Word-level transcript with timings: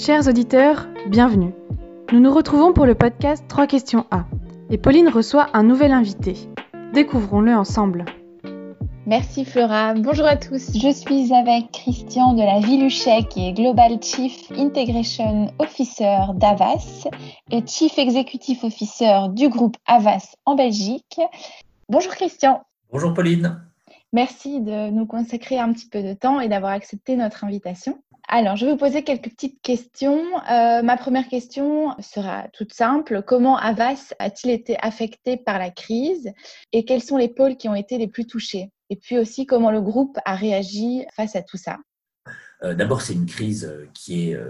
Chers 0.00 0.28
auditeurs, 0.28 0.88
bienvenue. 1.08 1.52
Nous 2.10 2.20
nous 2.20 2.32
retrouvons 2.32 2.72
pour 2.72 2.86
le 2.86 2.94
podcast 2.94 3.44
3 3.48 3.66
questions 3.66 4.06
A. 4.10 4.24
Et 4.70 4.78
Pauline 4.78 5.10
reçoit 5.10 5.48
un 5.52 5.62
nouvel 5.62 5.92
invité. 5.92 6.36
Découvrons-le 6.94 7.54
ensemble. 7.54 8.06
Merci 9.04 9.44
Flora. 9.44 9.92
Bonjour 9.92 10.24
à 10.24 10.36
tous. 10.36 10.72
Je 10.72 10.90
suis 10.90 11.34
avec 11.34 11.70
Christian 11.72 12.32
de 12.32 12.40
la 12.40 12.60
Villuchet 12.60 13.24
qui 13.28 13.46
est 13.46 13.52
Global 13.52 14.02
Chief 14.02 14.50
Integration 14.56 15.52
Officer 15.58 16.32
d'Avas 16.34 17.06
et 17.50 17.62
Chief 17.66 17.98
Executive 17.98 18.64
Officer 18.64 19.26
du 19.34 19.50
groupe 19.50 19.76
Avas 19.86 20.34
en 20.46 20.54
Belgique. 20.54 21.20
Bonjour 21.90 22.12
Christian. 22.12 22.62
Bonjour 22.90 23.12
Pauline. 23.12 23.60
Merci 24.14 24.62
de 24.62 24.88
nous 24.88 25.04
consacrer 25.04 25.58
un 25.58 25.70
petit 25.74 25.88
peu 25.88 26.02
de 26.02 26.14
temps 26.14 26.40
et 26.40 26.48
d'avoir 26.48 26.72
accepté 26.72 27.16
notre 27.16 27.44
invitation. 27.44 27.98
Alors, 28.32 28.54
je 28.54 28.64
vais 28.64 28.70
vous 28.70 28.78
poser 28.78 29.02
quelques 29.02 29.28
petites 29.28 29.60
questions. 29.60 30.22
Euh, 30.48 30.82
ma 30.82 30.96
première 30.96 31.26
question 31.26 31.96
sera 31.98 32.46
toute 32.52 32.72
simple. 32.72 33.24
Comment 33.26 33.56
Avas 33.56 34.14
a-t-il 34.20 34.52
été 34.52 34.76
affecté 34.80 35.36
par 35.36 35.58
la 35.58 35.70
crise 35.70 36.30
et 36.70 36.84
quels 36.84 37.02
sont 37.02 37.16
les 37.16 37.28
pôles 37.28 37.56
qui 37.56 37.68
ont 37.68 37.74
été 37.74 37.98
les 37.98 38.06
plus 38.06 38.28
touchés? 38.28 38.70
Et 38.88 38.94
puis 38.94 39.18
aussi, 39.18 39.46
comment 39.46 39.72
le 39.72 39.80
groupe 39.80 40.16
a 40.24 40.36
réagi 40.36 41.04
face 41.16 41.34
à 41.34 41.42
tout 41.42 41.56
ça? 41.56 41.78
Euh, 42.62 42.72
D'abord, 42.72 43.02
c'est 43.02 43.14
une 43.14 43.26
crise 43.26 43.64
euh, 43.64 43.88
qui 43.94 44.30
est 44.30 44.40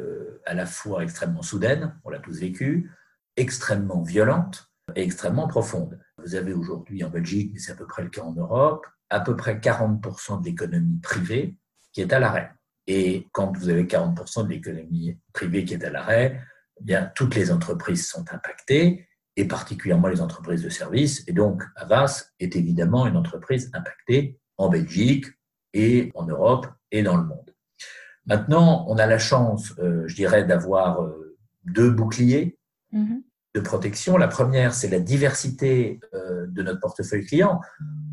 à 0.44 0.52
la 0.52 0.66
fois 0.66 1.02
extrêmement 1.02 1.40
soudaine, 1.40 1.98
on 2.04 2.10
l'a 2.10 2.18
tous 2.18 2.38
vécu, 2.38 2.90
extrêmement 3.38 4.02
violente 4.02 4.70
et 4.94 5.02
extrêmement 5.02 5.48
profonde. 5.48 5.98
Vous 6.18 6.34
avez 6.34 6.52
aujourd'hui 6.52 7.02
en 7.02 7.08
Belgique, 7.08 7.52
mais 7.54 7.58
c'est 7.58 7.72
à 7.72 7.76
peu 7.76 7.86
près 7.86 8.02
le 8.02 8.10
cas 8.10 8.24
en 8.24 8.34
Europe, 8.34 8.86
à 9.08 9.20
peu 9.20 9.36
près 9.36 9.54
40% 9.54 10.42
de 10.42 10.44
l'économie 10.44 11.00
privée 11.00 11.56
qui 11.94 12.02
est 12.02 12.12
à 12.12 12.18
l'arrêt. 12.18 12.52
Et 12.92 13.28
quand 13.30 13.56
vous 13.56 13.68
avez 13.68 13.84
40% 13.84 14.46
de 14.46 14.48
l'économie 14.48 15.16
privée 15.32 15.64
qui 15.64 15.74
est 15.74 15.84
à 15.84 15.90
l'arrêt, 15.90 16.40
eh 16.80 16.82
bien, 16.82 17.08
toutes 17.14 17.36
les 17.36 17.52
entreprises 17.52 18.08
sont 18.08 18.24
impactées, 18.32 19.06
et 19.36 19.44
particulièrement 19.44 20.08
les 20.08 20.20
entreprises 20.20 20.64
de 20.64 20.68
services. 20.70 21.22
Et 21.28 21.32
donc, 21.32 21.62
Avas 21.76 22.24
est 22.40 22.56
évidemment 22.56 23.06
une 23.06 23.16
entreprise 23.16 23.70
impactée 23.74 24.40
en 24.56 24.68
Belgique 24.68 25.26
et 25.72 26.10
en 26.16 26.26
Europe 26.26 26.66
et 26.90 27.04
dans 27.04 27.16
le 27.16 27.22
monde. 27.22 27.54
Maintenant, 28.26 28.84
on 28.88 28.98
a 28.98 29.06
la 29.06 29.18
chance, 29.18 29.72
euh, 29.78 30.02
je 30.08 30.16
dirais, 30.16 30.44
d'avoir 30.44 31.00
euh, 31.00 31.38
deux 31.62 31.92
boucliers 31.92 32.58
mm-hmm. 32.92 33.22
de 33.54 33.60
protection. 33.60 34.16
La 34.16 34.26
première, 34.26 34.74
c'est 34.74 34.88
la 34.88 34.98
diversité 34.98 36.00
euh, 36.12 36.44
de 36.48 36.64
notre 36.64 36.80
portefeuille 36.80 37.24
client. 37.24 37.60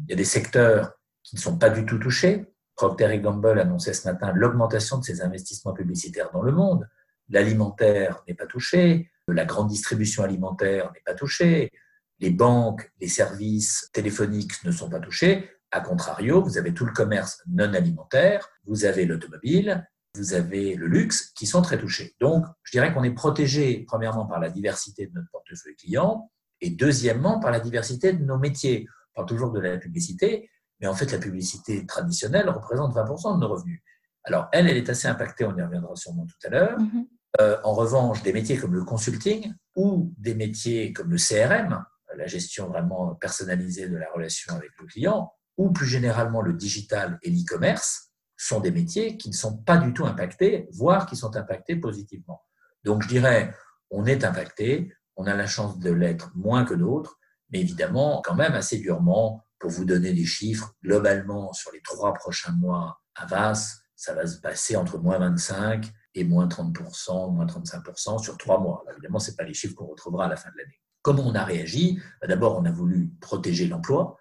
Il 0.06 0.12
y 0.12 0.14
a 0.14 0.18
des 0.18 0.24
secteurs 0.24 0.92
qui 1.24 1.36
ne 1.36 1.42
sont 1.42 1.58
pas 1.58 1.72
du 1.72 1.84
tout 1.84 1.98
touchés, 1.98 2.46
Procter 2.78 3.20
Gamble 3.20 3.60
annonçait 3.60 3.94
ce 3.94 4.08
matin 4.08 4.32
l'augmentation 4.34 5.00
de 5.00 5.04
ses 5.04 5.22
investissements 5.22 5.74
publicitaires 5.74 6.30
dans 6.32 6.44
le 6.44 6.52
monde. 6.52 6.88
L'alimentaire 7.28 8.24
n'est 8.28 8.36
pas 8.36 8.46
touché, 8.46 9.10
la 9.28 9.46
grande 9.46 9.68
distribution 9.68 10.24
alimentaire 10.24 10.92
n'est 10.94 11.02
pas 11.04 11.16
touchée, 11.16 11.72
les 12.20 12.30
banques, 12.30 12.92
les 13.02 13.08
services 13.08 13.90
téléphoniques 13.94 14.64
ne 14.64 14.72
sont 14.72 14.90
pas 14.90 15.00
touchés. 15.00 15.50
A 15.72 15.82
contrario, 15.82 16.42
vous 16.42 16.60
avez 16.60 16.72
tout 16.72 16.86
le 16.86 16.94
commerce 16.94 17.42
non 17.48 17.74
alimentaire, 17.74 18.48
vous 18.66 18.86
avez 18.86 19.06
l'automobile, 19.06 19.88
vous 20.16 20.36
avez 20.36 20.76
le 20.76 20.86
luxe 20.86 21.32
qui 21.36 21.48
sont 21.48 21.64
très 21.64 21.80
touchés. 21.80 22.16
Donc, 22.20 22.46
je 22.62 22.72
dirais 22.72 22.94
qu'on 22.94 23.04
est 23.04 23.12
protégé, 23.12 23.86
premièrement, 23.88 24.28
par 24.28 24.40
la 24.40 24.52
diversité 24.52 25.08
de 25.08 25.14
notre 25.16 25.30
portefeuille 25.32 25.76
client 25.76 26.32
et 26.62 26.70
deuxièmement, 26.70 27.40
par 27.40 27.50
la 27.50 27.60
diversité 27.60 28.14
de 28.14 28.24
nos 28.24 28.38
métiers. 28.38 28.88
On 29.14 29.22
parle 29.22 29.30
toujours 29.30 29.52
de 29.52 29.60
la 29.60 29.78
publicité, 29.78 30.50
mais 30.80 30.88
en 30.88 30.94
fait, 30.94 31.12
la 31.12 31.18
publicité 31.18 31.86
traditionnelle 31.86 32.50
représente 32.50 32.96
20% 32.96 33.36
de 33.36 33.42
nos 33.42 33.48
revenus. 33.48 33.82
Alors, 34.24 34.48
elle, 34.52 34.68
elle 34.70 34.78
est 34.78 34.90
assez 34.90 35.08
impactée, 35.08 35.46
on 35.46 35.56
y 35.58 35.62
reviendra 35.62 35.96
sûrement 35.96 36.26
tout 36.26 36.48
à 36.48 36.50
l'heure. 36.50 36.78
Mm-hmm. 36.78 37.08
Euh, 37.42 37.58
en 37.64 37.74
revanche, 37.74 38.24
des 38.24 38.34
métiers 38.34 38.58
comme 38.58 38.74
le 38.74 38.84
consulting 38.84 39.54
ou 39.76 40.14
des 40.18 40.36
métiers 40.36 40.94
comme 40.94 41.12
le 41.12 41.18
CRM, 41.18 41.84
la 42.16 42.28
gestion 42.28 42.68
vraiment 42.68 43.16
personnalisée 43.16 43.88
de 43.88 43.98
la 43.98 44.10
relation 44.14 44.54
avec 44.54 44.72
le 44.80 44.86
client, 44.88 45.32
ou 45.58 45.72
plus 45.72 45.88
généralement 45.88 46.42
le 46.42 46.54
digital 46.54 47.20
et 47.22 47.30
l'e-commerce, 47.30 48.12
sont 48.38 48.60
des 48.60 48.72
métiers 48.72 49.18
qui 49.18 49.30
ne 49.30 49.34
sont 49.34 49.58
pas 49.58 49.78
du 49.78 49.94
tout 49.94 50.06
impactés, 50.06 50.68
voire 50.72 51.06
qui 51.08 51.16
sont 51.16 51.36
impactés 51.36 51.76
positivement. 51.76 52.44
Donc, 52.84 53.04
je 53.04 53.08
dirais, 53.08 53.54
on 53.90 54.06
est 54.06 54.24
impacté, 54.24 54.94
on 55.16 55.26
a 55.26 55.36
la 55.36 55.48
chance 55.48 55.80
de 55.80 55.92
l'être 55.92 56.32
moins 56.36 56.64
que 56.64 56.76
d'autres, 56.76 57.18
mais 57.50 57.62
évidemment, 57.62 58.22
quand 58.24 58.36
même 58.36 58.54
assez 58.54 58.78
durement 58.78 59.44
pour 59.60 59.72
vous 59.72 59.86
donner 59.86 60.14
des 60.14 60.26
chiffres, 60.26 60.74
globalement, 60.84 61.54
sur 61.54 61.72
les 61.72 61.82
trois 61.82 62.14
prochains 62.14 62.52
mois 62.54 63.02
à 63.16 63.26
VAS, 63.26 63.82
ça 63.96 64.14
va 64.14 64.28
se 64.28 64.40
passer 64.40 64.76
entre 64.76 65.00
moins 65.00 65.18
25 65.18 65.92
et 66.14 66.24
moins 66.24 66.48
30%, 66.48 67.34
moins 67.34 67.46
35% 67.46 68.22
sur 68.22 68.38
trois 68.38 68.60
mois. 68.60 68.84
évidemment, 68.92 69.20
ce 69.20 69.32
n'est 69.32 69.36
pas 69.36 69.44
les 69.44 69.54
chiffres 69.54 69.76
qu'on 69.76 69.88
retrouvera 69.88 70.26
à 70.26 70.30
la 70.30 70.36
fin 70.36 70.50
de 70.52 70.58
l'année. 70.58 70.80
Comment 71.02 71.26
on 71.26 71.36
a 71.36 71.44
réagi? 71.44 72.00
Bah, 72.22 72.28
D'abord, 72.28 72.58
on 72.58 72.66
a 72.66 72.72
voulu 72.72 73.12
protéger 73.22 73.68
l'emploi. 73.68 74.18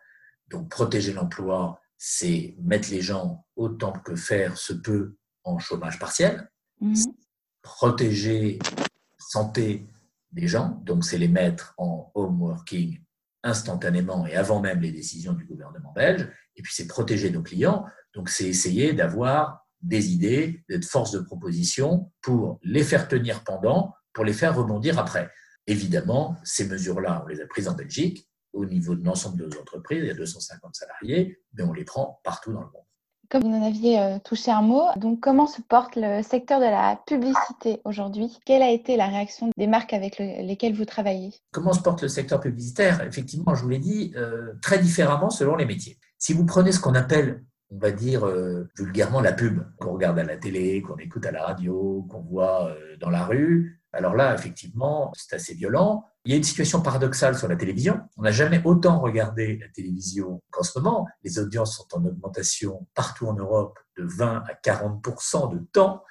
Donc, 0.49 0.71
protéger 0.71 1.13
l'emploi, 1.13 1.81
c'est 1.99 2.57
mettre 2.61 2.91
les 2.91 3.03
gens 3.03 3.45
autant 3.57 3.93
que 3.93 4.15
faire 4.15 4.57
se 4.57 4.73
peut 4.73 5.17
en 5.45 5.59
chômage 5.59 5.99
partiel. 5.99 6.51
Mhm. 6.81 6.95
Protéger 7.63 8.59
santé 9.19 9.87
des 10.33 10.47
gens, 10.47 10.81
donc 10.85 11.05
c'est 11.05 11.19
les 11.19 11.29
mettre 11.29 11.75
en 11.79 12.11
home 12.15 12.41
working 12.41 13.01
instantanément 13.47 14.27
et 14.27 14.34
avant 14.34 14.61
même 14.61 14.81
les 14.81 14.93
décisions 14.93 15.33
du 15.33 15.45
gouvernement 15.45 15.93
belge. 15.93 16.29
Et 16.57 16.62
puis, 16.62 16.73
c'est 16.75 16.87
protéger 16.87 17.31
nos 17.31 17.43
clients. 17.43 17.84
Donc, 18.15 18.29
c'est 18.29 18.47
essayer 18.47 18.93
d'avoir 18.93 19.67
des 19.81 20.12
idées, 20.12 20.65
d'être 20.69 20.84
force 20.84 21.12
de 21.12 21.21
proposition 21.21 22.11
pour 22.23 22.59
les 22.62 22.83
faire 22.83 23.09
tenir 23.09 23.45
pendant, 23.45 23.95
pour 24.12 24.25
les 24.25 24.33
faire 24.33 24.57
rebondir 24.57 24.99
après. 24.99 25.31
Évidemment, 25.67 26.37
ces 26.45 26.67
mesures-là, 26.67 27.23
on 27.25 27.29
les 27.29 27.41
a 27.41 27.47
prises 27.47 27.69
en 27.69 27.75
Belgique, 27.75 28.29
au 28.53 28.65
niveau 28.65 28.95
de 28.95 29.05
l'ensemble 29.05 29.39
de 29.39 29.47
nos 29.47 29.61
entreprises, 29.61 30.01
il 30.01 30.07
y 30.07 30.11
a 30.11 30.15
250 30.15 30.75
salariés, 30.75 31.39
mais 31.53 31.63
on 31.63 31.73
les 31.73 31.84
prend 31.84 32.21
partout 32.25 32.53
dans 32.53 32.63
le 32.63 32.67
monde. 32.67 32.86
Comme 33.31 33.43
vous 33.43 33.55
en 33.57 33.63
aviez 33.63 34.01
euh, 34.01 34.19
touché 34.23 34.51
un 34.51 34.63
mot, 34.63 34.85
donc 34.97 35.21
comment 35.21 35.47
se 35.47 35.61
porte 35.61 35.97
le 35.97 36.23
secteur 36.23 36.61
de 36.61 36.65
la 36.65 37.01
publicité 37.07 37.81
aujourd'hui? 37.85 38.39
Quelle 38.45 38.63
a 38.63 38.71
été 38.71 38.97
la 38.97 39.07
réaction 39.07 39.51
des 39.57 39.67
marques 39.67 39.93
avec 39.93 40.19
lesquelles 40.19 40.75
vous 40.75 40.85
travaillez? 40.85 41.35
Comment 41.53 41.73
se 41.73 41.81
porte 41.81 42.03
le 42.03 42.09
secteur 42.09 42.41
publicitaire? 42.41 43.03
Effectivement, 43.03 43.55
je 43.55 43.63
vous 43.63 43.69
l'ai 43.69 43.79
dit, 43.79 44.13
euh, 44.17 44.53
très 44.63 44.79
différemment 44.79 45.31
selon 45.31 45.57
les 45.57 45.67
métiers. 45.67 45.99
Si 46.19 46.33
vous 46.33 46.45
prenez 46.45 46.73
ce 46.73 46.81
qu'on 46.81 46.95
appelle 46.95 47.45
on 47.71 47.79
va 47.79 47.91
dire 47.91 48.25
euh, 48.25 48.69
vulgairement 48.79 49.21
la 49.21 49.33
pub 49.33 49.61
qu'on 49.81 49.95
regarde 49.95 50.21
à 50.21 50.23
la 50.23 50.37
télé, 50.37 50.83
qu'on 50.83 50.97
écoute 50.99 51.27
à 51.27 51.33
la 51.33 51.43
radio, 51.45 52.07
qu'on 52.09 52.21
voit 52.21 52.73
dans 53.01 53.11
la 53.11 53.25
rue. 53.25 53.83
Alors 53.93 54.15
là, 54.15 54.35
effectivement, 54.35 55.11
c'est 55.17 55.35
assez 55.35 55.55
violent. 55.55 56.05
Il 56.27 56.31
y 56.31 56.33
a 56.33 56.39
une 56.39 56.43
situation 56.43 56.83
paradoxale 56.83 57.39
sur 57.39 57.47
la 57.47 57.55
télévision. 57.55 58.01
On 58.17 58.23
n'a 58.23 58.33
jamais 58.33 58.61
autant 58.65 58.99
regardé 58.99 59.59
la 59.59 59.69
télévision 59.69 60.43
qu'en 60.51 60.65
ce 60.65 60.77
moment. 60.77 61.07
Les 61.23 61.39
audiences 61.39 61.77
sont 61.77 61.87
en 61.93 62.05
augmentation 62.05 62.85
partout 62.95 63.29
en 63.29 63.35
Europe 63.35 63.79
de 63.97 64.03
20 64.03 64.43
à 64.49 64.55
40 64.55 65.05
de 65.53 65.59
temps 65.73 66.03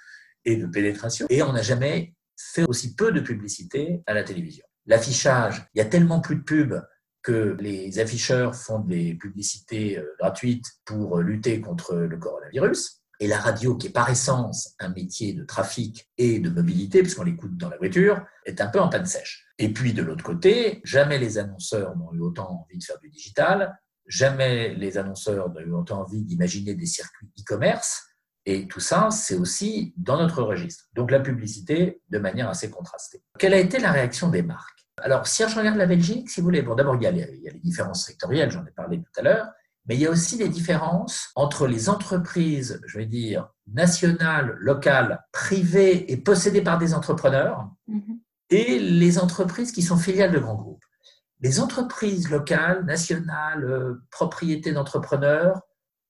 et 0.45 0.55
de 0.55 0.67
pénétration. 0.67 1.27
Et 1.29 1.43
on 1.43 1.51
n'a 1.51 1.61
jamais 1.61 2.15
fait 2.37 2.63
aussi 2.63 2.95
peu 2.95 3.11
de 3.11 3.19
publicité 3.19 4.03
à 4.07 4.13
la 4.13 4.23
télévision. 4.23 4.65
L'affichage, 4.85 5.67
il 5.73 5.79
y 5.79 5.81
a 5.81 5.85
tellement 5.85 6.21
plus 6.21 6.37
de 6.37 6.43
pubs 6.43 6.81
que 7.21 7.57
les 7.59 7.99
afficheurs 7.99 8.55
font 8.55 8.79
des 8.79 9.15
publicités 9.15 9.97
euh, 9.97 10.15
gratuites 10.19 10.67
pour 10.85 11.17
lutter 11.17 11.59
contre 11.59 11.95
le 11.95 12.17
coronavirus. 12.17 13.01
Et 13.19 13.27
la 13.27 13.39
radio, 13.39 13.75
qui 13.75 13.87
est 13.87 13.91
par 13.91 14.09
essence 14.09 14.75
un 14.79 14.89
métier 14.89 15.33
de 15.33 15.43
trafic 15.43 16.09
et 16.17 16.39
de 16.39 16.49
mobilité, 16.49 17.01
puisqu'on 17.01 17.23
l'écoute 17.23 17.55
dans 17.57 17.69
la 17.69 17.77
voiture, 17.77 18.21
est 18.45 18.61
un 18.61 18.67
peu 18.67 18.79
en 18.79 18.89
panne 18.89 19.05
sèche. 19.05 19.45
Et 19.57 19.71
puis 19.71 19.93
de 19.93 20.03
l'autre 20.03 20.23
côté, 20.23 20.81
jamais 20.83 21.17
les 21.17 21.37
annonceurs 21.37 21.95
n'ont 21.95 22.13
eu 22.13 22.19
autant 22.19 22.49
envie 22.49 22.77
de 22.77 22.83
faire 22.83 22.99
du 22.99 23.09
digital, 23.09 23.77
jamais 24.05 24.73
les 24.75 24.97
annonceurs 24.97 25.49
n'ont 25.49 25.61
eu 25.61 25.71
autant 25.71 26.01
envie 26.01 26.23
d'imaginer 26.23 26.75
des 26.75 26.85
circuits 26.85 27.31
e-commerce. 27.39 28.03
Et 28.45 28.67
tout 28.67 28.79
ça, 28.79 29.09
c'est 29.11 29.35
aussi 29.35 29.93
dans 29.97 30.17
notre 30.17 30.43
registre. 30.43 30.85
Donc 30.93 31.09
la 31.09 31.19
publicité 31.19 32.01
de 32.09 32.19
manière 32.19 32.49
assez 32.49 32.69
contrastée. 32.69 33.23
Quelle 33.39 33.53
a 33.53 33.59
été 33.59 33.79
la 33.79 33.91
réaction 33.91 34.29
des 34.29 34.43
marques? 34.43 34.75
Alors, 34.97 35.27
si 35.27 35.43
je 35.47 35.55
regarde 35.55 35.77
la 35.77 35.87
Belgique, 35.87 36.29
si 36.29 36.39
vous 36.39 36.45
voulez, 36.45 36.61
bon, 36.61 36.75
d'abord, 36.75 36.95
il, 36.95 37.01
il, 37.01 37.41
y 37.41 37.49
a 37.49 37.51
les 37.51 37.59
différences 37.59 38.05
sectorielles, 38.05 38.51
j'en 38.51 38.65
ai 38.65 38.71
parlé 38.71 38.97
tout 38.97 39.19
à 39.19 39.23
l'heure, 39.23 39.47
mais 39.87 39.95
il 39.95 40.01
y 40.01 40.07
a 40.07 40.11
aussi 40.11 40.37
des 40.37 40.49
différences 40.49 41.29
entre 41.35 41.67
les 41.67 41.89
entreprises, 41.89 42.81
je 42.85 42.97
vais 42.97 43.05
dire, 43.05 43.49
nationales, 43.67 44.55
locales, 44.59 45.23
privées 45.31 46.11
et 46.11 46.17
possédées 46.17 46.61
par 46.61 46.77
des 46.77 46.93
entrepreneurs, 46.93 47.69
mm-hmm 47.89 48.19
et 48.49 48.79
les 48.79 49.17
entreprises 49.17 49.71
qui 49.71 49.81
sont 49.81 49.97
filiales 49.97 50.31
de 50.31 50.39
grands 50.39 50.55
groupes. 50.55 50.83
Les 51.41 51.59
entreprises 51.59 52.29
locales, 52.29 52.85
nationales, 52.85 53.63
euh, 53.63 54.03
propriétés 54.11 54.71
d'entrepreneurs 54.71 55.61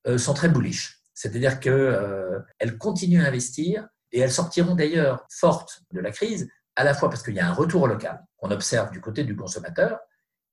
euh, 0.07 0.17
sont 0.17 0.33
très 0.33 0.49
bullish. 0.49 1.01
C'est-à-dire 1.13 1.59
qu'elles 1.59 1.73
euh, 1.73 2.77
continuent 2.79 3.23
à 3.23 3.27
investir 3.27 3.87
et 4.11 4.19
elles 4.19 4.31
sortiront 4.31 4.75
d'ailleurs 4.75 5.25
fortes 5.29 5.81
de 5.91 5.99
la 5.99 6.11
crise, 6.11 6.49
à 6.75 6.83
la 6.83 6.93
fois 6.93 7.09
parce 7.09 7.23
qu'il 7.23 7.33
y 7.33 7.39
a 7.39 7.47
un 7.47 7.53
retour 7.53 7.87
local 7.87 8.23
qu'on 8.37 8.51
observe 8.51 8.91
du 8.91 9.01
côté 9.01 9.23
du 9.23 9.35
consommateur 9.35 9.99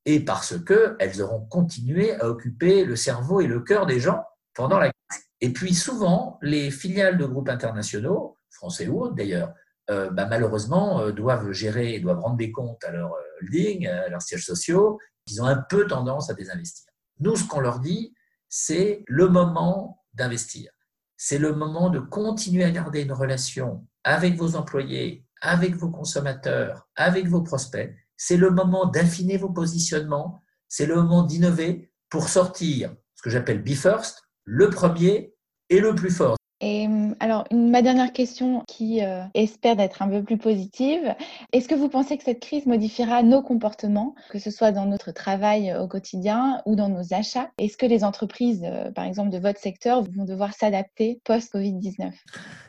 et 0.05 0.21
parce 0.21 0.55
qu'elles 0.65 1.23
auront 1.23 1.47
continué 1.47 2.15
à 2.21 2.29
occuper 2.29 2.85
le 2.85 2.97
cerveau 2.97 3.41
et 3.41 3.47
le 3.47 3.61
cœur 3.61 3.87
des 3.87 4.01
gens 4.01 4.25
pendant 4.55 4.79
la 4.79 4.91
crise. 4.91 5.23
Et 5.41 5.53
puis 5.53 5.75
souvent, 5.75 6.39
les 6.43 6.71
filiales 6.71 7.19
de 7.19 7.25
groupes 7.25 7.49
internationaux, 7.49 8.39
français 8.51 8.89
ou 8.89 9.03
autres 9.03 9.15
d'ailleurs, 9.15 9.53
bah, 9.89 10.27
malheureusement, 10.27 11.11
doivent 11.11 11.53
gérer 11.53 11.99
doivent 12.01 12.21
rendre 12.21 12.37
des 12.37 12.53
comptes 12.53 12.83
à 12.85 12.93
leur 12.93 13.13
holding, 13.41 13.87
à 13.87 14.09
leurs 14.09 14.23
sièges 14.23 14.47
sociaux, 14.47 14.99
ils 15.27 15.43
ont 15.43 15.47
un 15.47 15.57
peu 15.57 15.87
tendance 15.87 16.31
à 16.31 16.35
désinvestir. 16.35 16.87
Nous, 17.21 17.37
ce 17.37 17.45
qu'on 17.45 17.61
leur 17.61 17.79
dit, 17.79 18.15
c'est 18.49 19.05
le 19.07 19.29
moment 19.29 20.03
d'investir. 20.15 20.71
C'est 21.17 21.39
le 21.39 21.55
moment 21.55 21.91
de 21.91 22.01
continuer 22.01 22.65
à 22.65 22.71
garder 22.71 23.03
une 23.03 23.13
relation 23.13 23.87
avec 24.05 24.35
vos 24.37 24.57
employés, 24.57 25.25
avec 25.41 25.75
vos 25.75 25.91
consommateurs, 25.91 26.89
avec 26.97 27.29
vos 27.29 27.43
prospects. 27.43 27.95
C'est 28.25 28.37
le 28.37 28.51
moment 28.51 28.87
d'affiner 28.87 29.37
vos 29.37 29.49
positionnements. 29.49 30.45
C'est 30.69 30.87
le 30.87 30.95
moment 30.95 31.25
d'innover 31.25 31.91
pour 32.09 32.29
sortir 32.29 32.95
ce 33.17 33.23
que 33.23 33.31
j'appelle 33.31 33.65
Be 33.65 33.71
First, 33.71 34.23
le 34.45 34.71
premier 34.71 35.35
et 35.69 35.81
le 35.81 35.93
plus 35.97 36.13
fort. 36.13 36.37
Et 36.65 36.87
hum, 36.87 37.17
alors, 37.19 37.45
ma 37.53 37.83
dernière 37.83 38.13
question 38.13 38.63
qui 38.69 39.05
euh, 39.05 39.25
espère 39.35 39.75
d'être 39.75 40.01
un 40.01 40.09
peu 40.09 40.23
plus 40.23 40.39
positive, 40.39 41.15
est-ce 41.53 41.67
que 41.67 41.75
vous 41.75 41.89
pensez 41.89 42.17
que 42.17 42.23
cette 42.23 42.41
crise 42.41 42.67
modifiera 42.67 43.25
nos 43.25 43.43
comportements, 43.43 44.15
que 44.31 44.39
ce 44.39 44.53
soit 44.53 44.71
dans 44.71 44.87
notre 44.87 45.11
travail 45.11 45.75
au 45.75 45.89
quotidien 45.89 46.63
ou 46.65 46.77
dans 46.77 46.89
nos 46.89 47.13
achats? 47.13 47.51
Est-ce 47.59 47.77
que 47.77 47.85
les 47.85 48.05
entreprises, 48.05 48.63
euh, 48.65 48.93
par 48.93 49.05
exemple 49.05 49.31
de 49.31 49.39
votre 49.39 49.59
secteur, 49.59 50.03
vont 50.03 50.25
devoir 50.25 50.55
s'adapter 50.55 51.21
post-Covid-19 51.25 52.13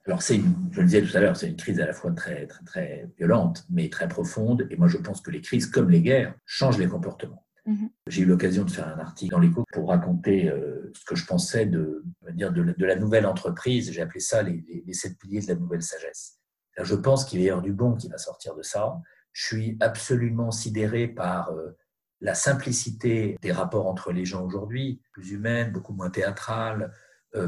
Alors, 0.08 0.24
c'est 0.24 0.42
je 0.72 0.82
le 0.82 0.88
disais 0.88 1.04
tout 1.04 1.16
à 1.16 1.20
l'heure, 1.20 1.38
c'est 1.38 1.48
une 1.48 1.56
crise 1.56 1.80
à 1.80 1.86
la 1.86 1.94
fois 1.94 2.12
très, 2.14 2.48
très, 2.48 2.64
très 2.66 3.10
violente, 3.20 3.64
mais 3.70 3.90
très 3.90 4.08
profonde. 4.08 4.68
Et 4.72 4.76
moi, 4.76 4.88
je 4.88 4.98
pense 4.98 5.22
que 5.22 5.30
les 5.30 5.42
crises, 5.42 5.68
comme 5.68 5.92
les 5.92 6.02
guerres, 6.02 6.34
changent 6.48 6.80
les 6.80 6.88
comportements. 6.88 7.43
Mhm. 7.66 7.90
J'ai 8.08 8.24
eu 8.24 8.26
l'occasion 8.26 8.66
de 8.66 8.72
faire 8.72 8.88
un 8.88 9.00
article 9.00 9.32
dans 9.32 9.40
l'écho 9.40 9.64
pour 9.72 9.90
raconter 9.90 10.50
euh, 10.50 10.92
ce 10.94 11.06
que 11.06 11.16
je 11.16 11.26
pensais 11.26 11.66
de, 11.66 12.04
de, 12.22 12.86
la 12.86 12.96
nouvelle 12.96 13.26
entreprise. 13.26 13.92
J'ai 13.92 14.02
appelé 14.02 14.20
ça 14.20 14.44
les, 14.44 14.84
sept 14.94 15.18
piliers 15.18 15.42
de 15.42 15.48
la 15.48 15.56
nouvelle 15.56 15.82
sagesse. 15.82 16.40
je 16.78 16.96
pense 16.96 17.24
qu'il 17.26 17.42
y 17.42 17.50
a 17.50 17.60
du 17.62 17.72
bon 17.72 17.96
qui 17.96 18.10
va 18.10 18.18
sortir 18.18 18.56
de 18.56 18.64
ça. 18.64 19.02
Je 19.32 19.46
suis 19.46 19.78
absolument 19.80 20.52
sidéré 20.52 21.08
par 21.08 21.52
euh, 21.52 21.78
la 22.20 22.36
simplicité 22.36 23.38
des 23.42 23.52
rapports 23.52 23.88
entre 23.88 24.12
les 24.12 24.26
gens 24.26 24.46
aujourd'hui, 24.46 25.02
plus 25.12 25.32
humaine, 25.32 25.72
beaucoup 25.72 25.94
moins 25.94 26.10
théâtrale, 26.10 26.94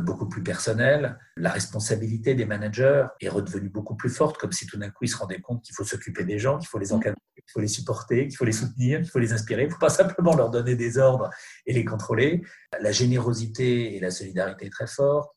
beaucoup 0.02 0.28
plus 0.28 0.42
personnelle. 0.42 1.20
La 1.38 1.52
responsabilité 1.52 2.34
des 2.34 2.46
managers 2.46 3.06
est 3.20 3.30
redevenue 3.30 3.70
beaucoup 3.70 3.96
plus 3.96 4.10
forte, 4.10 4.38
comme 4.38 4.52
si 4.52 4.66
tout 4.66 4.78
d'un 4.78 4.90
coup 4.90 5.04
ils 5.04 5.10
se 5.10 5.18
rendaient 5.18 5.42
compte 5.42 5.64
qu'il 5.64 5.76
faut 5.76 5.84
s'occuper 5.84 6.24
des 6.24 6.40
gens, 6.40 6.58
qu'il 6.58 6.68
faut 6.68 6.80
les 6.80 6.92
encadrer, 6.92 7.20
qu'il 7.36 7.52
faut 7.52 7.60
les 7.60 7.68
supporter, 7.68 8.28
qu'il 8.28 8.36
faut 8.36 8.46
les 8.46 8.52
soutenir, 8.52 9.00
qu'il 9.02 9.10
faut 9.10 9.20
les 9.20 9.34
inspirer. 9.34 9.64
Il 9.64 9.68
ne 9.68 9.72
faut 9.72 9.80
pas 9.80 9.90
simplement 9.90 10.36
leur 10.36 10.50
donner 10.50 10.76
des 10.76 10.98
ordres 10.98 11.30
et 11.66 11.74
les 11.74 11.86
contrôler. 11.86 12.42
La 12.80 12.92
générosité 12.92 13.96
et 13.96 14.00
la 14.00 14.12
solidarité 14.12 14.66
est 14.66 14.72
très 14.72 14.88
forte. 14.88 15.30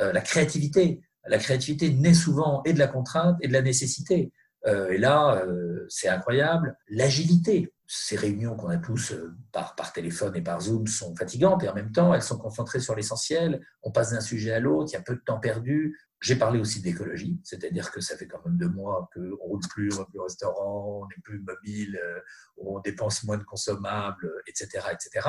Euh, 0.00 0.12
la 0.12 0.20
créativité. 0.20 1.00
La 1.26 1.38
créativité 1.38 1.90
naît 1.90 2.14
souvent 2.14 2.62
et 2.64 2.72
de 2.72 2.78
la 2.78 2.88
contrainte 2.88 3.36
et 3.40 3.48
de 3.48 3.52
la 3.52 3.62
nécessité. 3.62 4.32
Euh, 4.66 4.90
et 4.90 4.98
là, 4.98 5.44
c'est 5.88 6.08
incroyable. 6.08 6.76
L'agilité 6.88 7.72
ces 7.94 8.16
réunions 8.16 8.56
qu'on 8.56 8.70
a 8.70 8.78
tous 8.78 9.12
euh, 9.12 9.36
par, 9.52 9.92
téléphone 9.92 10.34
et 10.34 10.40
par 10.40 10.62
Zoom 10.62 10.86
sont 10.86 11.14
fatigantes 11.14 11.62
et 11.62 11.68
en 11.68 11.74
même 11.74 11.92
temps, 11.92 12.14
elles 12.14 12.22
sont 12.22 12.38
concentrées 12.38 12.80
sur 12.80 12.94
l'essentiel. 12.94 13.62
On 13.82 13.90
passe 13.92 14.12
d'un 14.12 14.22
sujet 14.22 14.52
à 14.52 14.60
l'autre, 14.60 14.90
il 14.90 14.94
y 14.94 14.96
a 14.96 15.02
peu 15.02 15.14
de 15.14 15.20
temps 15.20 15.38
perdu. 15.38 16.00
J'ai 16.18 16.36
parlé 16.36 16.58
aussi 16.58 16.80
d'écologie, 16.80 17.38
c'est-à-dire 17.44 17.90
que 17.90 18.00
ça 18.00 18.16
fait 18.16 18.26
quand 18.26 18.42
même 18.46 18.56
deux 18.56 18.70
mois 18.70 19.10
qu'on 19.12 19.20
ne 19.20 19.32
roule 19.34 19.60
plus, 19.68 19.92
on 19.92 19.98
va 19.98 20.04
plus 20.06 20.20
au 20.20 20.22
restaurant, 20.22 21.02
on 21.02 21.06
n'est 21.08 21.20
plus 21.22 21.40
mobile, 21.40 22.00
euh, 22.02 22.20
on 22.56 22.80
dépense 22.80 23.24
moins 23.24 23.36
de 23.36 23.44
consommables, 23.44 24.32
etc. 24.46 24.86
etc. 24.90 25.28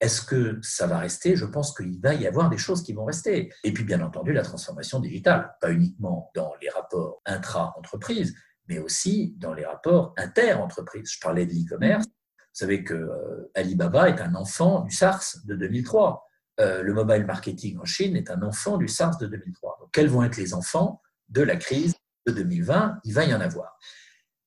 Est-ce 0.00 0.22
que 0.22 0.58
ça 0.62 0.86
va 0.86 1.00
rester? 1.00 1.36
Je 1.36 1.44
pense 1.44 1.76
qu'il 1.76 2.00
va 2.00 2.14
y 2.14 2.26
avoir 2.26 2.48
des 2.48 2.56
choses 2.56 2.82
qui 2.82 2.94
vont 2.94 3.04
rester. 3.04 3.52
Et 3.62 3.74
puis, 3.74 3.84
bien 3.84 4.00
entendu, 4.00 4.32
la 4.32 4.42
transformation 4.42 5.00
digitale, 5.00 5.54
pas 5.60 5.70
uniquement 5.70 6.30
dans 6.34 6.54
les 6.62 6.70
rapports 6.70 7.20
intra-entreprises, 7.26 8.34
mais 8.70 8.78
aussi 8.78 9.34
dans 9.36 9.52
les 9.52 9.66
rapports 9.66 10.14
inter-entreprises. 10.16 11.10
Je 11.12 11.20
parlais 11.20 11.44
de 11.44 11.52
l'e-commerce. 11.52 12.06
Vous 12.06 12.54
savez 12.54 12.84
que 12.84 12.94
euh, 12.94 13.50
Alibaba 13.54 14.08
est 14.08 14.20
un 14.20 14.34
enfant 14.36 14.82
du 14.82 14.94
SARS 14.94 15.38
de 15.44 15.56
2003. 15.56 16.24
Euh, 16.60 16.82
le 16.82 16.94
mobile 16.94 17.26
marketing 17.26 17.78
en 17.78 17.84
Chine 17.84 18.16
est 18.16 18.30
un 18.30 18.42
enfant 18.42 18.78
du 18.78 18.86
SARS 18.86 19.18
de 19.18 19.26
2003. 19.26 19.78
Donc, 19.80 19.90
quels 19.92 20.08
vont 20.08 20.22
être 20.22 20.36
les 20.36 20.54
enfants 20.54 21.02
de 21.28 21.42
la 21.42 21.56
crise 21.56 21.94
de 22.26 22.32
2020 22.32 23.00
Il 23.04 23.12
va 23.12 23.24
y 23.24 23.34
en 23.34 23.40
avoir. 23.40 23.76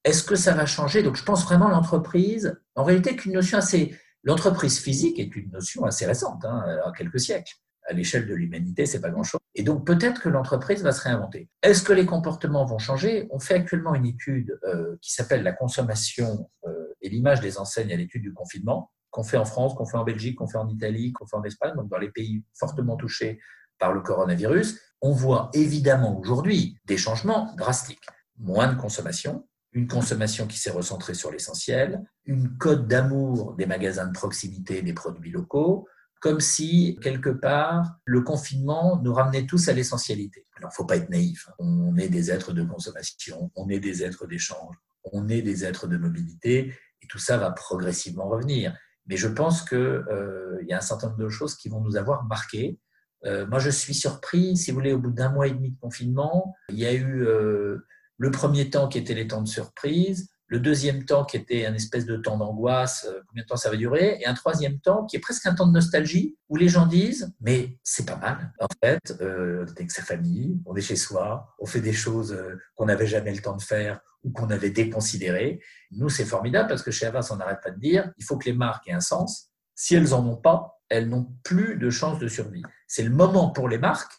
Est-ce 0.05 0.23
que 0.23 0.35
ça 0.35 0.53
va 0.53 0.65
changer? 0.65 1.03
Donc, 1.03 1.17
je 1.17 1.23
pense 1.23 1.43
vraiment 1.43 1.67
l'entreprise, 1.67 2.57
en 2.75 2.83
réalité, 2.83 3.17
notion 3.25 3.57
assez. 3.57 3.97
L'entreprise 4.23 4.79
physique 4.79 5.19
est 5.19 5.35
une 5.35 5.51
notion 5.51 5.83
assez 5.83 6.05
récente, 6.05 6.45
hein, 6.45 6.63
à 6.85 6.91
quelques 6.93 7.19
siècles 7.19 7.55
à 7.85 7.93
l'échelle 7.93 8.27
de 8.27 8.33
l'humanité, 8.33 8.85
c'est 8.85 9.01
pas 9.01 9.09
grand-chose. 9.09 9.39
Et 9.55 9.63
donc 9.63 9.85
peut-être 9.85 10.21
que 10.21 10.29
l'entreprise 10.29 10.81
va 10.83 10.91
se 10.91 11.01
réinventer. 11.01 11.49
Est-ce 11.61 11.83
que 11.83 11.93
les 11.93 12.05
comportements 12.05 12.65
vont 12.65 12.79
changer? 12.79 13.27
On 13.31 13.39
fait 13.39 13.55
actuellement 13.55 13.93
une 13.95 14.05
étude 14.05 14.59
euh, 14.63 14.97
qui 15.01 15.13
s'appelle 15.13 15.43
la 15.43 15.53
consommation 15.53 16.49
euh, 16.65 16.93
et 17.01 17.09
l'image 17.09 17.41
des 17.41 17.57
enseignes 17.57 17.91
à 17.93 17.95
l'étude 17.95 18.23
du 18.23 18.33
confinement, 18.33 18.91
qu'on 19.11 19.23
fait 19.23 19.37
en 19.37 19.45
France, 19.45 19.73
qu'on 19.75 19.85
fait 19.85 19.97
en 19.97 20.03
Belgique, 20.03 20.37
qu'on 20.37 20.47
fait 20.47 20.57
en 20.57 20.69
Italie, 20.69 21.13
qu'on 21.13 21.27
fait 21.27 21.37
en 21.37 21.43
Espagne, 21.43 21.75
donc 21.75 21.89
dans 21.89 21.99
les 21.99 22.09
pays 22.09 22.43
fortement 22.57 22.95
touchés 22.95 23.39
par 23.77 23.93
le 23.93 24.01
coronavirus. 24.01 24.79
On 25.01 25.11
voit 25.11 25.49
évidemment 25.53 26.17
aujourd'hui 26.19 26.77
des 26.85 26.97
changements 26.97 27.53
drastiques. 27.57 28.05
Moins 28.39 28.73
de 28.73 28.79
consommation, 28.79 29.47
une 29.73 29.87
consommation 29.87 30.47
qui 30.47 30.57
s'est 30.57 30.71
recentrée 30.71 31.13
sur 31.13 31.31
l'essentiel, 31.31 32.03
une 32.25 32.57
cote 32.57 32.87
d'amour 32.87 33.55
des 33.55 33.65
magasins 33.65 34.07
de 34.07 34.13
proximité 34.13 34.81
des 34.81 34.93
produits 34.93 35.31
locaux, 35.31 35.87
comme 36.23 36.39
si, 36.39 36.97
quelque 37.01 37.29
part, 37.29 37.97
le 38.05 38.21
confinement 38.21 38.97
nous 39.03 39.13
ramenait 39.13 39.45
tous 39.45 39.67
à 39.67 39.73
l'essentialité. 39.73 40.47
Alors, 40.55 40.71
faut 40.71 40.85
pas 40.85 40.95
être 40.95 41.09
naïf. 41.09 41.49
Hein. 41.49 41.55
On 41.59 41.97
est 41.97 42.07
des 42.07 42.31
êtres 42.31 42.53
de 42.53 42.63
consommation, 42.63 43.51
on 43.57 43.67
est 43.67 43.81
des 43.81 44.03
êtres 44.05 44.25
d'échange, 44.25 44.77
on 45.03 45.27
est 45.27 45.41
des 45.41 45.65
êtres 45.65 45.85
de 45.85 45.97
mobilité, 45.97 46.73
et 47.01 47.07
tout 47.09 47.17
ça 47.17 47.35
va 47.35 47.51
progressivement 47.51 48.29
revenir. 48.29 48.73
Mais 49.07 49.17
je 49.17 49.27
pense 49.27 49.67
qu'il 49.67 49.77
euh, 49.77 50.63
y 50.65 50.71
a 50.71 50.77
un 50.77 50.81
certain 50.81 51.07
nombre 51.09 51.19
de 51.19 51.27
choses 51.27 51.57
qui 51.57 51.67
vont 51.67 51.81
nous 51.81 51.97
avoir 51.97 52.23
marqués. 52.23 52.79
Euh, 53.25 53.45
moi, 53.45 53.59
je 53.59 53.69
suis 53.69 53.93
surpris, 53.93 54.55
si 54.55 54.71
vous 54.71 54.75
voulez, 54.75 54.93
au 54.93 54.99
bout 54.99 55.11
d'un 55.11 55.29
mois 55.29 55.47
et 55.47 55.51
demi 55.51 55.71
de 55.71 55.79
confinement, 55.81 56.55
il 56.69 56.79
y 56.79 56.85
a 56.85 56.93
eu 56.93 57.27
euh, 57.27 57.85
le 58.17 58.31
premier 58.31 58.69
temps 58.69 58.87
qui 58.87 58.97
était 58.97 59.13
les 59.13 59.27
temps 59.27 59.41
de 59.41 59.49
surprise, 59.49 60.29
le 60.47 60.59
deuxième 60.59 61.05
temps 61.05 61.25
qui 61.25 61.37
était 61.37 61.65
un 61.65 61.73
espèce 61.73 62.05
de 62.05 62.17
temps 62.17 62.37
d'angoisse, 62.37 63.07
euh, 63.09 63.21
combien 63.27 63.43
de 63.43 63.47
temps 63.47 63.55
ça 63.55 63.69
va 63.69 63.75
durer, 63.75 64.19
et 64.19 64.25
un 64.25 64.33
troisième 64.33 64.79
temps 64.79 65.05
qui 65.05 65.15
est 65.15 65.19
presque 65.19 65.45
un 65.45 65.55
temps 65.55 65.67
de 65.67 65.71
nostalgie, 65.71 66.37
où 66.49 66.55
les 66.55 66.67
gens 66.67 66.85
disent, 66.85 67.33
mais 67.41 67.79
c'est 67.83 68.05
pas 68.05 68.17
mal, 68.17 68.53
en 68.59 68.67
fait, 68.83 69.17
euh, 69.21 69.63
on 69.63 69.67
est 69.67 69.79
avec 69.79 69.91
sa 69.91 70.03
famille, 70.03 70.61
on 70.65 70.75
est 70.75 70.81
chez 70.81 70.95
soi, 70.95 71.55
on 71.59 71.65
fait 71.65 71.81
des 71.81 71.93
choses 71.93 72.33
euh, 72.33 72.59
qu'on 72.75 72.85
n'avait 72.85 73.07
jamais 73.07 73.33
le 73.33 73.41
temps 73.41 73.55
de 73.55 73.61
faire 73.61 73.99
ou 74.23 74.31
qu'on 74.31 74.49
avait 74.49 74.69
déconsidérées. 74.69 75.59
Nous, 75.91 76.09
c'est 76.09 76.25
formidable 76.25 76.69
parce 76.69 76.83
que 76.83 76.91
chez 76.91 77.05
Avas, 77.05 77.29
on 77.31 77.37
n'arrête 77.37 77.61
pas 77.61 77.71
de 77.71 77.79
dire, 77.79 78.11
il 78.17 78.23
faut 78.23 78.37
que 78.37 78.45
les 78.45 78.53
marques 78.53 78.87
aient 78.87 78.93
un 78.93 79.01
sens. 79.01 79.49
Si 79.75 79.95
elles 79.95 80.09
n'en 80.09 80.25
ont 80.25 80.37
pas, 80.37 80.79
elles 80.89 81.09
n'ont 81.09 81.33
plus 81.43 81.77
de 81.77 81.89
chance 81.89 82.19
de 82.19 82.27
survie. 82.27 82.63
C'est 82.87 83.03
le 83.03 83.09
moment 83.09 83.49
pour 83.49 83.67
les 83.67 83.79
marques 83.79 84.13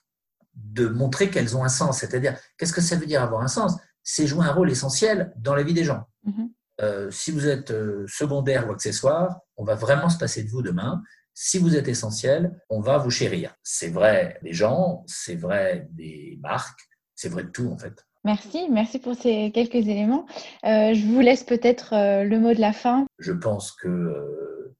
de 0.54 0.86
montrer 0.86 1.30
qu'elles 1.30 1.56
ont 1.56 1.64
un 1.64 1.68
sens. 1.68 1.98
C'est-à-dire, 1.98 2.36
qu'est-ce 2.58 2.72
que 2.72 2.80
ça 2.80 2.96
veut 2.96 3.06
dire 3.06 3.22
avoir 3.22 3.42
un 3.42 3.48
sens? 3.48 3.76
C'est 4.02 4.26
jouer 4.26 4.44
un 4.44 4.52
rôle 4.52 4.70
essentiel 4.70 5.32
dans 5.36 5.54
la 5.54 5.62
vie 5.62 5.74
des 5.74 5.84
gens. 5.84 6.06
Mhm. 6.24 6.50
Euh, 6.80 7.10
si 7.10 7.30
vous 7.30 7.46
êtes 7.46 7.70
euh, 7.70 8.04
secondaire 8.08 8.68
ou 8.68 8.72
accessoire, 8.72 9.40
on 9.56 9.64
va 9.64 9.74
vraiment 9.74 10.08
se 10.08 10.18
passer 10.18 10.42
de 10.42 10.50
vous 10.50 10.62
demain. 10.62 11.02
Si 11.32 11.58
vous 11.58 11.76
êtes 11.76 11.88
essentiel, 11.88 12.60
on 12.68 12.80
va 12.80 12.98
vous 12.98 13.10
chérir. 13.10 13.54
C'est 13.62 13.88
vrai 13.88 14.38
des 14.42 14.52
gens, 14.52 15.04
c'est 15.06 15.36
vrai 15.36 15.88
des 15.90 16.38
marques, 16.42 16.80
c'est 17.14 17.28
vrai 17.28 17.44
de 17.44 17.50
tout 17.50 17.68
en 17.68 17.78
fait. 17.78 18.04
Merci, 18.24 18.68
merci 18.70 18.98
pour 18.98 19.14
ces 19.14 19.50
quelques 19.52 19.74
éléments. 19.74 20.26
Euh, 20.64 20.94
je 20.94 21.04
vous 21.06 21.20
laisse 21.20 21.44
peut-être 21.44 21.90
le 21.92 22.38
mot 22.38 22.54
de 22.54 22.60
la 22.60 22.72
fin. 22.72 23.04
Je 23.18 23.32
pense 23.32 23.72
que 23.72 24.74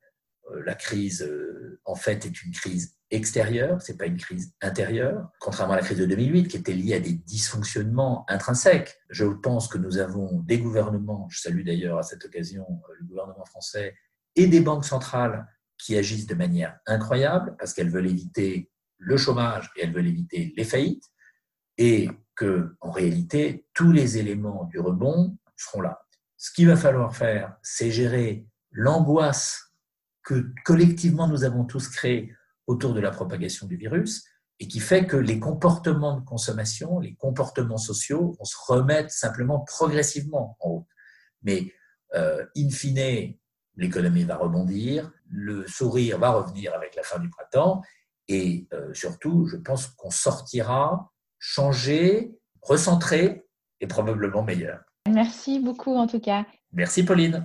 la 0.64 0.74
crise, 0.74 1.30
en 1.84 1.94
fait, 1.94 2.24
est 2.24 2.42
une 2.42 2.52
crise 2.52 2.96
extérieure, 3.14 3.80
ce 3.80 3.92
n'est 3.92 3.98
pas 3.98 4.06
une 4.06 4.16
crise 4.16 4.52
intérieure, 4.60 5.30
contrairement 5.40 5.74
à 5.74 5.76
la 5.76 5.82
crise 5.82 5.98
de 5.98 6.06
2008 6.06 6.48
qui 6.48 6.56
était 6.56 6.72
liée 6.72 6.94
à 6.94 7.00
des 7.00 7.12
dysfonctionnements 7.12 8.24
intrinsèques. 8.28 8.96
Je 9.10 9.24
pense 9.24 9.68
que 9.68 9.78
nous 9.78 9.98
avons 9.98 10.40
des 10.40 10.58
gouvernements, 10.58 11.28
je 11.30 11.40
salue 11.40 11.64
d'ailleurs 11.64 11.98
à 11.98 12.02
cette 12.02 12.24
occasion 12.24 12.66
le 12.98 13.06
gouvernement 13.06 13.44
français, 13.44 13.94
et 14.36 14.46
des 14.46 14.60
banques 14.60 14.84
centrales 14.84 15.46
qui 15.78 15.96
agissent 15.96 16.26
de 16.26 16.34
manière 16.34 16.78
incroyable 16.86 17.56
parce 17.58 17.72
qu'elles 17.72 17.90
veulent 17.90 18.06
éviter 18.06 18.70
le 18.98 19.16
chômage 19.16 19.70
et 19.76 19.84
elles 19.84 19.92
veulent 19.92 20.08
éviter 20.08 20.52
les 20.56 20.64
faillites, 20.64 21.04
et 21.78 22.08
que 22.36 22.74
en 22.80 22.90
réalité, 22.90 23.66
tous 23.74 23.92
les 23.92 24.18
éléments 24.18 24.64
du 24.64 24.80
rebond 24.80 25.36
seront 25.56 25.82
là. 25.82 26.00
Ce 26.36 26.52
qu'il 26.52 26.66
va 26.66 26.76
falloir 26.76 27.14
faire, 27.14 27.56
c'est 27.62 27.90
gérer 27.90 28.46
l'angoisse 28.72 29.72
que 30.24 30.52
collectivement 30.64 31.28
nous 31.28 31.44
avons 31.44 31.64
tous 31.64 31.88
créée 31.88 32.34
autour 32.66 32.94
de 32.94 33.00
la 33.00 33.10
propagation 33.10 33.66
du 33.66 33.76
virus 33.76 34.24
et 34.60 34.68
qui 34.68 34.80
fait 34.80 35.06
que 35.06 35.16
les 35.16 35.38
comportements 35.38 36.18
de 36.18 36.24
consommation, 36.24 37.00
les 37.00 37.14
comportements 37.14 37.78
sociaux 37.78 38.36
vont 38.38 38.44
se 38.44 38.56
remettre 38.68 39.10
simplement 39.10 39.60
progressivement 39.60 40.56
en 40.60 40.68
route. 40.68 40.86
Mais 41.42 41.72
euh, 42.14 42.44
in 42.56 42.70
fine, 42.70 43.34
l'économie 43.76 44.24
va 44.24 44.36
rebondir, 44.36 45.10
le 45.28 45.66
sourire 45.66 46.18
va 46.18 46.30
revenir 46.30 46.72
avec 46.74 46.94
la 46.94 47.02
fin 47.02 47.18
du 47.18 47.28
printemps 47.28 47.82
et 48.28 48.68
euh, 48.72 48.94
surtout, 48.94 49.46
je 49.46 49.56
pense 49.56 49.88
qu'on 49.88 50.10
sortira 50.10 51.12
changé, 51.38 52.38
recentré 52.62 53.46
est 53.80 53.86
probablement 53.86 54.42
meilleure. 54.42 54.80
Merci 55.10 55.60
beaucoup 55.60 55.96
en 55.96 56.06
tout 56.06 56.20
cas. 56.20 56.46
Merci 56.72 57.04
Pauline. 57.04 57.44